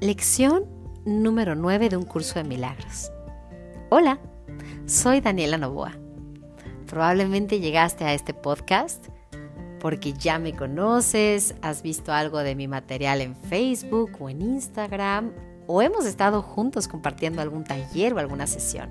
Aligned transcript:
Lección 0.00 0.64
número 1.04 1.54
9 1.54 1.90
de 1.90 1.96
un 1.98 2.04
curso 2.04 2.38
de 2.38 2.44
milagros. 2.44 3.12
Hola, 3.90 4.18
soy 4.86 5.20
Daniela 5.20 5.58
Novoa. 5.58 5.92
Probablemente 6.86 7.60
llegaste 7.60 8.04
a 8.04 8.14
este 8.14 8.32
podcast 8.32 9.08
porque 9.78 10.14
ya 10.14 10.38
me 10.38 10.56
conoces, 10.56 11.54
has 11.60 11.82
visto 11.82 12.14
algo 12.14 12.38
de 12.38 12.54
mi 12.54 12.66
material 12.66 13.20
en 13.20 13.36
Facebook 13.36 14.12
o 14.18 14.30
en 14.30 14.40
Instagram 14.40 15.32
o 15.66 15.82
hemos 15.82 16.06
estado 16.06 16.40
juntos 16.40 16.88
compartiendo 16.88 17.42
algún 17.42 17.64
taller 17.64 18.14
o 18.14 18.18
alguna 18.20 18.46
sesión. 18.46 18.88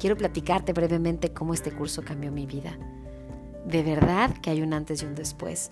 Quiero 0.00 0.16
platicarte 0.16 0.72
brevemente 0.72 1.32
cómo 1.32 1.54
este 1.54 1.70
curso 1.70 2.02
cambió 2.02 2.32
mi 2.32 2.44
vida. 2.44 2.76
De 3.64 3.84
verdad 3.84 4.32
que 4.38 4.50
hay 4.50 4.62
un 4.62 4.72
antes 4.72 5.00
y 5.00 5.06
un 5.06 5.14
después. 5.14 5.70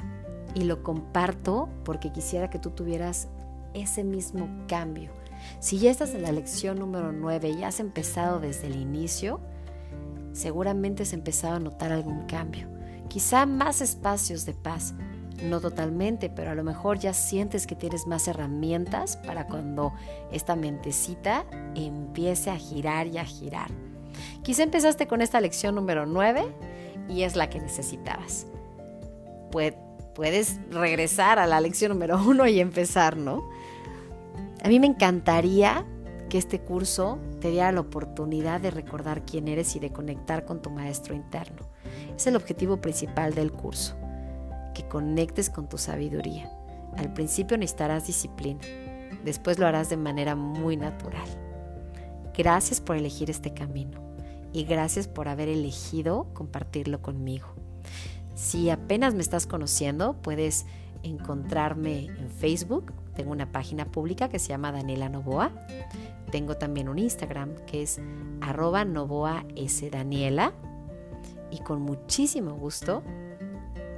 Y 0.54 0.62
lo 0.62 0.84
comparto 0.84 1.68
porque 1.84 2.12
quisiera 2.12 2.48
que 2.48 2.60
tú 2.60 2.70
tuvieras 2.70 3.28
ese 3.80 4.04
mismo 4.04 4.48
cambio. 4.66 5.10
Si 5.60 5.78
ya 5.78 5.90
estás 5.90 6.14
en 6.14 6.22
la 6.22 6.32
lección 6.32 6.78
número 6.78 7.12
9 7.12 7.50
y 7.50 7.64
has 7.64 7.80
empezado 7.80 8.40
desde 8.40 8.66
el 8.66 8.76
inicio, 8.76 9.40
seguramente 10.32 11.02
has 11.02 11.12
empezado 11.12 11.56
a 11.56 11.60
notar 11.60 11.92
algún 11.92 12.26
cambio. 12.26 12.68
Quizá 13.08 13.46
más 13.46 13.80
espacios 13.80 14.44
de 14.44 14.54
paz, 14.54 14.94
no 15.42 15.60
totalmente, 15.60 16.30
pero 16.30 16.50
a 16.50 16.54
lo 16.54 16.64
mejor 16.64 16.98
ya 16.98 17.12
sientes 17.14 17.66
que 17.66 17.74
tienes 17.74 18.06
más 18.06 18.26
herramientas 18.28 19.16
para 19.18 19.46
cuando 19.46 19.92
esta 20.32 20.56
mentecita 20.56 21.44
empiece 21.74 22.50
a 22.50 22.56
girar 22.56 23.06
y 23.06 23.18
a 23.18 23.24
girar. 23.24 23.70
Quizá 24.42 24.62
empezaste 24.62 25.06
con 25.06 25.22
esta 25.22 25.40
lección 25.40 25.74
número 25.74 26.06
9 26.06 26.46
y 27.08 27.22
es 27.22 27.36
la 27.36 27.50
que 27.50 27.60
necesitabas. 27.60 28.46
Puedes 30.16 30.58
regresar 30.70 31.38
a 31.38 31.46
la 31.46 31.60
lección 31.60 31.92
número 31.92 32.18
1 32.18 32.46
y 32.46 32.58
empezar, 32.58 33.18
¿no? 33.18 33.50
A 34.64 34.68
mí 34.68 34.80
me 34.80 34.86
encantaría 34.86 35.84
que 36.30 36.38
este 36.38 36.58
curso 36.58 37.18
te 37.42 37.50
diera 37.50 37.70
la 37.70 37.80
oportunidad 37.80 38.62
de 38.62 38.70
recordar 38.70 39.26
quién 39.26 39.46
eres 39.46 39.76
y 39.76 39.78
de 39.78 39.92
conectar 39.92 40.46
con 40.46 40.62
tu 40.62 40.70
maestro 40.70 41.14
interno. 41.14 41.68
Es 42.16 42.26
el 42.26 42.34
objetivo 42.34 42.80
principal 42.80 43.34
del 43.34 43.52
curso, 43.52 43.94
que 44.74 44.88
conectes 44.88 45.50
con 45.50 45.68
tu 45.68 45.76
sabiduría. 45.76 46.50
Al 46.96 47.12
principio 47.12 47.58
necesitarás 47.58 48.06
disciplina, 48.06 48.62
después 49.22 49.58
lo 49.58 49.66
harás 49.66 49.90
de 49.90 49.98
manera 49.98 50.34
muy 50.34 50.78
natural. 50.78 51.28
Gracias 52.34 52.80
por 52.80 52.96
elegir 52.96 53.28
este 53.28 53.52
camino 53.52 54.00
y 54.54 54.64
gracias 54.64 55.08
por 55.08 55.28
haber 55.28 55.50
elegido 55.50 56.28
compartirlo 56.32 57.02
conmigo. 57.02 57.48
Si 58.36 58.70
apenas 58.70 59.14
me 59.14 59.22
estás 59.22 59.48
conociendo, 59.48 60.14
puedes 60.22 60.66
encontrarme 61.02 62.04
en 62.04 62.30
Facebook 62.30 62.92
tengo 63.16 63.32
una 63.32 63.50
página 63.50 63.86
pública 63.86 64.28
que 64.28 64.38
se 64.38 64.48
llama 64.48 64.70
Daniela 64.70 65.08
Novoa. 65.08 65.50
Tengo 66.30 66.56
también 66.56 66.88
un 66.88 66.98
Instagram 66.98 67.54
que 67.66 67.82
es 67.82 67.98
arroba 68.42 68.84
Novoa 68.84 69.46
S 69.56 69.88
Daniela. 69.88 70.52
Y 71.50 71.60
con 71.60 71.80
muchísimo 71.80 72.54
gusto 72.54 73.02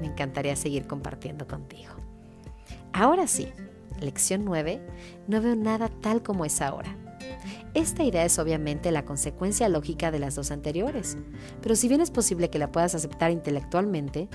me 0.01 0.07
encantaría 0.07 0.55
seguir 0.55 0.87
compartiendo 0.87 1.49
contigo. 1.49 1.95
Ahora 2.93 3.27
sí, 3.27 3.49
lección 4.01 4.45
9, 4.45 4.81
no 5.27 5.41
veo 5.41 5.57
nada 5.57 5.89
tal 5.89 6.23
como 6.23 6.45
es 6.45 6.63
ahora. 6.63 6.97
Esta 7.79 8.03
idea 8.03 8.25
es 8.25 8.41
obviamente 8.41 8.91
la 8.91 9.05
consecuencia 9.05 9.69
lógica 9.69 10.11
de 10.11 10.19
las 10.19 10.35
dos 10.35 10.51
anteriores, 10.51 11.17
pero 11.63 11.77
si 11.77 11.87
bien 11.87 12.01
es 12.01 12.11
posible 12.11 12.51
que 12.51 12.59
la 12.59 12.73
puedas 12.73 12.97
aceptar 12.97 13.31
intelectualmente, 13.31 14.29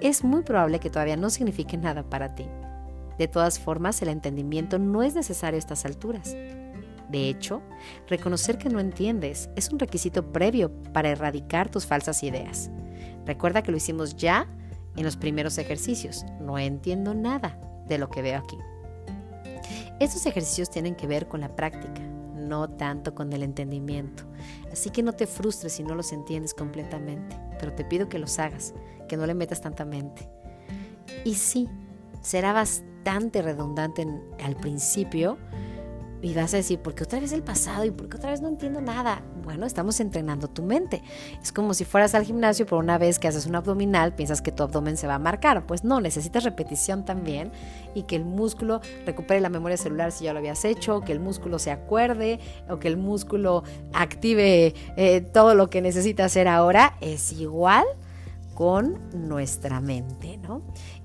es 0.00 0.22
muy 0.22 0.42
probable 0.42 0.78
que 0.78 0.90
todavía 0.90 1.16
no 1.16 1.28
signifique 1.28 1.76
nada 1.76 2.08
para 2.08 2.36
ti. 2.36 2.46
De 3.18 3.26
todas 3.26 3.58
formas, 3.58 4.00
el 4.00 4.10
entendimiento 4.10 4.78
no 4.78 5.02
es 5.02 5.16
necesario 5.16 5.56
a 5.56 5.58
estas 5.58 5.84
alturas. 5.84 6.36
De 7.08 7.28
hecho, 7.28 7.62
reconocer 8.06 8.58
que 8.58 8.68
no 8.68 8.78
entiendes 8.78 9.50
es 9.56 9.70
un 9.70 9.80
requisito 9.80 10.30
previo 10.30 10.70
para 10.92 11.08
erradicar 11.08 11.68
tus 11.68 11.86
falsas 11.86 12.22
ideas. 12.22 12.70
Recuerda 13.26 13.62
que 13.62 13.72
lo 13.72 13.76
hicimos 13.76 14.14
ya 14.14 14.46
en 14.94 15.02
los 15.02 15.16
primeros 15.16 15.58
ejercicios. 15.58 16.24
No 16.40 16.60
entiendo 16.60 17.12
nada 17.12 17.58
de 17.88 17.98
lo 17.98 18.08
que 18.08 18.22
veo 18.22 18.38
aquí. 18.38 18.58
Estos 19.98 20.26
ejercicios 20.26 20.70
tienen 20.70 20.94
que 20.94 21.08
ver 21.08 21.26
con 21.26 21.40
la 21.40 21.56
práctica, 21.56 22.00
no 22.48 22.68
tanto 22.68 23.14
con 23.14 23.32
el 23.32 23.42
entendimiento. 23.42 24.24
Así 24.72 24.90
que 24.90 25.02
no 25.02 25.12
te 25.12 25.26
frustres 25.26 25.72
si 25.72 25.82
no 25.82 25.94
los 25.94 26.12
entiendes 26.12 26.54
completamente, 26.54 27.36
pero 27.58 27.72
te 27.72 27.84
pido 27.84 28.08
que 28.08 28.18
los 28.18 28.38
hagas, 28.38 28.74
que 29.08 29.16
no 29.16 29.26
le 29.26 29.34
metas 29.34 29.60
tanta 29.60 29.84
mente. 29.84 30.28
Y 31.24 31.34
sí, 31.34 31.68
será 32.20 32.52
bastante 32.52 33.42
redundante 33.42 34.06
al 34.42 34.56
principio 34.56 35.38
y 36.24 36.32
vas 36.32 36.54
a 36.54 36.56
decir, 36.56 36.78
¿por 36.78 36.94
qué 36.94 37.04
otra 37.04 37.20
vez 37.20 37.32
el 37.32 37.42
pasado? 37.42 37.84
¿Y 37.84 37.90
por 37.90 38.08
qué 38.08 38.16
otra 38.16 38.30
vez 38.30 38.40
no 38.40 38.48
entiendo 38.48 38.80
nada? 38.80 39.22
Bueno, 39.44 39.66
estamos 39.66 40.00
entrenando 40.00 40.48
tu 40.48 40.62
mente. 40.62 41.02
Es 41.42 41.52
como 41.52 41.74
si 41.74 41.84
fueras 41.84 42.14
al 42.14 42.24
gimnasio, 42.24 42.64
por 42.64 42.78
una 42.78 42.96
vez 42.96 43.18
que 43.18 43.28
haces 43.28 43.44
un 43.44 43.54
abdominal, 43.54 44.14
piensas 44.14 44.40
que 44.40 44.50
tu 44.50 44.62
abdomen 44.62 44.96
se 44.96 45.06
va 45.06 45.16
a 45.16 45.18
marcar. 45.18 45.66
Pues 45.66 45.84
no, 45.84 46.00
necesitas 46.00 46.42
repetición 46.44 47.04
también 47.04 47.52
y 47.94 48.04
que 48.04 48.16
el 48.16 48.24
músculo 48.24 48.80
recupere 49.04 49.42
la 49.42 49.50
memoria 49.50 49.76
celular 49.76 50.12
si 50.12 50.24
ya 50.24 50.32
lo 50.32 50.38
habías 50.38 50.64
hecho, 50.64 51.02
que 51.02 51.12
el 51.12 51.20
músculo 51.20 51.58
se 51.58 51.70
acuerde 51.70 52.40
o 52.70 52.78
que 52.78 52.88
el 52.88 52.96
músculo 52.96 53.62
active 53.92 54.74
eh, 54.96 55.20
todo 55.20 55.54
lo 55.54 55.68
que 55.68 55.82
necesita 55.82 56.24
hacer 56.24 56.48
ahora. 56.48 56.96
Es 57.02 57.32
igual 57.32 57.84
con 58.54 58.98
nuestra 59.12 59.80
mente, 59.80 60.38
¿no? 60.38 60.62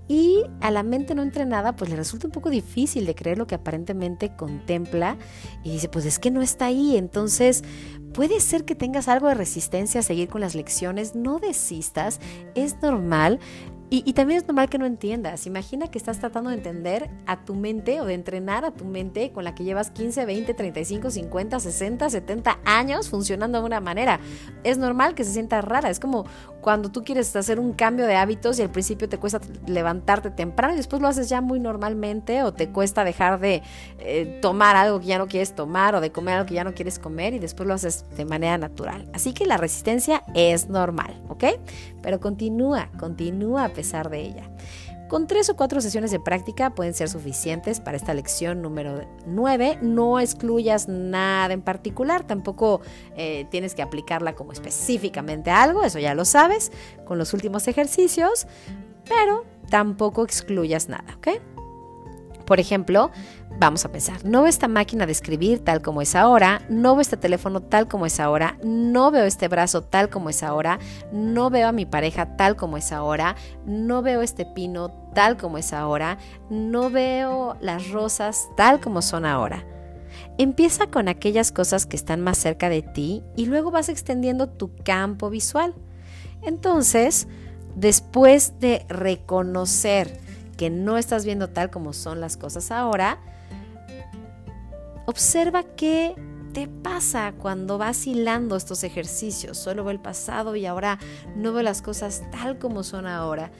Y 0.09 0.43
a 0.59 0.71
la 0.71 0.81
mente 0.81 1.13
no 1.13 1.21
entrenada, 1.21 1.75
pues 1.75 1.91
le 1.91 1.95
resulta 1.95 2.25
un 2.25 2.31
poco 2.31 2.49
difícil 2.49 3.05
de 3.05 3.13
creer 3.13 3.37
lo 3.37 3.45
que 3.45 3.53
aparentemente 3.53 4.35
contempla 4.35 5.17
y 5.63 5.71
dice, 5.71 5.87
pues 5.87 6.03
es 6.05 6.17
que 6.17 6.31
no 6.31 6.41
está 6.41 6.65
ahí. 6.65 6.97
Entonces, 6.97 7.63
puede 8.11 8.39
ser 8.39 8.65
que 8.65 8.73
tengas 8.73 9.07
algo 9.07 9.27
de 9.27 9.35
resistencia 9.35 9.99
a 9.99 10.03
seguir 10.03 10.27
con 10.27 10.41
las 10.41 10.55
lecciones, 10.55 11.13
no 11.13 11.37
desistas, 11.37 12.19
es 12.55 12.81
normal. 12.81 13.39
Y, 13.91 14.13
también 14.13 14.39
es 14.39 14.47
normal 14.47 14.69
que 14.69 14.77
no 14.77 14.85
entiendas. 14.85 15.47
Imagina 15.47 15.87
que 15.87 15.97
estás 15.97 16.19
tratando 16.19 16.51
de 16.51 16.57
entender 16.57 17.09
a 17.25 17.43
tu 17.43 17.55
mente 17.55 18.01
o 18.01 18.05
de 18.05 18.13
entrenar 18.13 18.63
a 18.63 18.69
tu 18.69 18.85
mente 18.85 19.31
con 19.31 19.43
la 19.43 19.55
que 19.55 19.63
llevas 19.63 19.89
15, 19.89 20.25
20, 20.25 20.53
35, 20.53 21.09
50, 21.09 21.59
60, 21.59 22.09
70 22.11 22.59
años 22.65 23.09
funcionando 23.09 23.59
de 23.59 23.65
una 23.65 23.79
manera. 23.79 24.19
Es 24.63 24.77
normal 24.77 25.15
que 25.15 25.23
se 25.23 25.33
sienta 25.33 25.61
rara. 25.61 25.89
Es 25.89 25.99
como 25.99 26.25
cuando 26.61 26.89
tú 26.89 27.03
quieres 27.03 27.35
hacer 27.35 27.59
un 27.59 27.73
cambio 27.73 28.05
de 28.05 28.15
hábitos 28.15 28.59
y 28.59 28.61
al 28.61 28.69
principio 28.69 29.07
te 29.07 29.17
cuesta 29.17 29.39
levantarte 29.67 30.29
temprano 30.29 30.73
y 30.73 30.77
después 30.77 31.01
lo 31.01 31.07
haces 31.07 31.29
ya 31.29 31.41
muy 31.41 31.59
normalmente 31.59 32.43
o 32.43 32.53
te 32.53 32.69
cuesta 32.69 33.03
dejar 33.03 33.39
de 33.39 33.61
eh, 33.99 34.39
tomar 34.41 34.75
algo 34.75 34.99
que 34.99 35.07
ya 35.07 35.17
no 35.17 35.27
quieres 35.27 35.55
tomar 35.55 35.95
o 35.95 36.01
de 36.01 36.11
comer 36.11 36.35
algo 36.35 36.47
que 36.47 36.55
ya 36.55 36.63
no 36.63 36.73
quieres 36.73 36.99
comer 36.99 37.33
y 37.33 37.39
después 37.39 37.67
lo 37.67 37.73
haces 37.73 38.05
de 38.15 38.25
manera 38.25 38.57
natural. 38.57 39.09
Así 39.13 39.33
que 39.33 39.45
la 39.45 39.57
resistencia 39.57 40.23
es 40.33 40.69
normal, 40.69 41.21
¿ok? 41.29 41.45
Pero 42.01 42.19
continúa, 42.19 42.89
continúa 42.99 43.69
pesar 43.69 44.09
de 44.09 44.21
ella. 44.21 44.49
Con 45.09 45.25
tres 45.25 45.49
o 45.49 45.55
cuatro 45.55 45.81
sesiones 45.81 46.11
de 46.11 46.19
práctica 46.19 46.69
pueden 46.69 46.93
ser 46.93 47.09
suficientes 47.09 47.79
para 47.79 47.97
esta 47.97 48.13
lección 48.13 48.61
número 48.61 49.01
9. 49.25 49.79
No 49.81 50.19
excluyas 50.19 50.87
nada 50.87 51.51
en 51.51 51.63
particular, 51.63 52.27
tampoco 52.27 52.81
eh, 53.17 53.47
tienes 53.49 53.73
que 53.73 53.81
aplicarla 53.81 54.35
como 54.35 54.51
específicamente 54.51 55.49
a 55.49 55.63
algo, 55.63 55.83
eso 55.83 55.97
ya 55.97 56.13
lo 56.13 56.25
sabes 56.25 56.71
con 57.05 57.17
los 57.17 57.33
últimos 57.33 57.67
ejercicios, 57.67 58.45
pero 59.07 59.45
tampoco 59.71 60.23
excluyas 60.23 60.89
nada, 60.89 61.17
¿ok? 61.17 61.58
Por 62.49 62.59
ejemplo, 62.59 63.11
vamos 63.59 63.85
a 63.85 63.91
pensar, 63.91 64.25
no 64.25 64.41
veo 64.41 64.49
esta 64.49 64.67
máquina 64.67 65.05
de 65.05 65.11
escribir 65.11 65.59
tal 65.59 65.83
como 65.83 66.01
es 66.01 66.15
ahora, 66.15 66.63
no 66.67 66.95
veo 66.95 67.01
este 67.01 67.15
teléfono 67.15 67.61
tal 67.61 67.87
como 67.87 68.07
es 68.07 68.19
ahora, 68.19 68.57
no 68.63 69.11
veo 69.11 69.25
este 69.25 69.47
brazo 69.47 69.83
tal 69.83 70.09
como 70.09 70.31
es 70.31 70.41
ahora, 70.41 70.79
no 71.13 71.51
veo 71.51 71.67
a 71.67 71.71
mi 71.71 71.85
pareja 71.85 72.37
tal 72.37 72.55
como 72.55 72.77
es 72.77 72.91
ahora, 72.91 73.35
no 73.67 74.01
veo 74.01 74.23
este 74.23 74.47
pino 74.47 74.89
tal 75.13 75.37
como 75.37 75.59
es 75.59 75.73
ahora, 75.73 76.17
no 76.49 76.89
veo 76.89 77.55
las 77.61 77.91
rosas 77.91 78.49
tal 78.57 78.79
como 78.79 79.03
son 79.03 79.25
ahora. 79.25 79.63
Empieza 80.39 80.87
con 80.87 81.07
aquellas 81.07 81.51
cosas 81.51 81.85
que 81.85 81.97
están 81.97 82.19
más 82.19 82.39
cerca 82.39 82.67
de 82.67 82.81
ti 82.81 83.21
y 83.35 83.45
luego 83.45 83.69
vas 83.69 83.89
extendiendo 83.89 84.49
tu 84.49 84.75
campo 84.83 85.29
visual. 85.29 85.75
Entonces, 86.41 87.27
después 87.75 88.59
de 88.59 88.87
reconocer, 88.89 90.28
que 90.59 90.69
no 90.69 90.97
estás 90.97 91.23
viendo 91.23 91.47
tal 91.47 91.69
como 91.69 91.93
son 91.93 92.19
las 92.19 92.35
cosas 92.35 92.69
ahora, 92.69 93.17
observa 95.05 95.63
qué 95.63 96.15
te 96.53 96.67
pasa 96.67 97.33
cuando 97.37 97.77
vas 97.77 98.05
hilando 98.05 98.57
estos 98.57 98.83
ejercicios. 98.83 99.57
Solo 99.57 99.85
veo 99.85 99.91
el 99.91 100.01
pasado 100.01 100.57
y 100.57 100.65
ahora 100.65 100.99
no 101.37 101.53
veo 101.53 101.63
las 101.63 101.81
cosas 101.81 102.23
tal 102.29 102.59
como 102.59 102.83
son 102.83 103.07
ahora. 103.07 103.51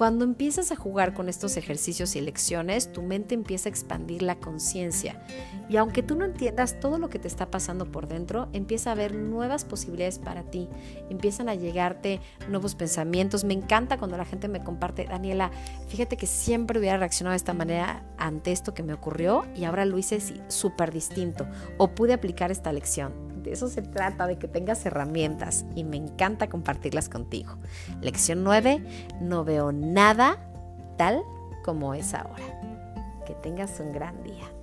Cuando 0.00 0.24
empiezas 0.24 0.72
a 0.72 0.76
jugar 0.76 1.12
con 1.12 1.28
estos 1.28 1.58
ejercicios 1.58 2.16
y 2.16 2.22
lecciones, 2.22 2.90
tu 2.90 3.02
mente 3.02 3.34
empieza 3.34 3.68
a 3.68 3.72
expandir 3.72 4.22
la 4.22 4.36
conciencia. 4.36 5.22
Y 5.68 5.76
aunque 5.76 6.02
tú 6.02 6.16
no 6.16 6.24
entiendas 6.24 6.80
todo 6.80 6.96
lo 6.96 7.10
que 7.10 7.18
te 7.18 7.28
está 7.28 7.50
pasando 7.50 7.84
por 7.84 8.08
dentro, 8.08 8.48
empieza 8.54 8.88
a 8.88 8.92
haber 8.94 9.14
nuevas 9.14 9.66
posibilidades 9.66 10.18
para 10.18 10.44
ti. 10.44 10.70
Empiezan 11.10 11.50
a 11.50 11.54
llegarte 11.54 12.18
nuevos 12.48 12.74
pensamientos. 12.76 13.44
Me 13.44 13.52
encanta 13.52 13.98
cuando 13.98 14.16
la 14.16 14.24
gente 14.24 14.48
me 14.48 14.64
comparte, 14.64 15.04
Daniela, 15.04 15.50
fíjate 15.88 16.16
que 16.16 16.26
siempre 16.26 16.78
hubiera 16.78 16.96
reaccionado 16.96 17.32
de 17.32 17.36
esta 17.36 17.52
manera 17.52 18.02
ante 18.16 18.52
esto 18.52 18.72
que 18.72 18.82
me 18.82 18.94
ocurrió 18.94 19.44
y 19.54 19.64
ahora 19.64 19.84
lo 19.84 19.98
hice 19.98 20.18
súper 20.48 20.92
distinto 20.92 21.46
o 21.76 21.94
pude 21.94 22.14
aplicar 22.14 22.50
esta 22.50 22.72
lección. 22.72 23.29
De 23.42 23.52
eso 23.52 23.68
se 23.68 23.82
trata, 23.82 24.26
de 24.26 24.38
que 24.38 24.48
tengas 24.48 24.84
herramientas 24.86 25.64
y 25.74 25.84
me 25.84 25.96
encanta 25.96 26.48
compartirlas 26.48 27.08
contigo. 27.08 27.56
Lección 28.00 28.44
9, 28.44 28.84
no 29.20 29.44
veo 29.44 29.72
nada 29.72 30.38
tal 30.96 31.22
como 31.64 31.94
es 31.94 32.14
ahora. 32.14 32.60
Que 33.26 33.34
tengas 33.34 33.80
un 33.80 33.92
gran 33.92 34.22
día. 34.22 34.59